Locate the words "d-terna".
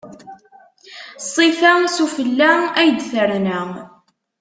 2.97-3.59